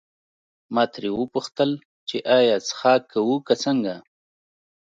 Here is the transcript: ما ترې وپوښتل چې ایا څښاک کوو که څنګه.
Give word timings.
ما 0.73 0.83
ترې 0.93 1.09
وپوښتل 1.19 1.71
چې 2.07 2.17
ایا 2.37 2.55
څښاک 2.67 3.01
کوو 3.13 3.35
که 3.47 3.53
څنګه. 3.63 3.95